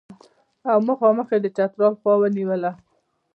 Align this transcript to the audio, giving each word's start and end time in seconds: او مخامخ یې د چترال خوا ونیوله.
او 0.71 0.77
مخامخ 0.89 1.27
یې 1.33 1.39
د 1.43 1.47
چترال 1.57 1.93
خوا 1.99 2.13
ونیوله. 2.19 2.71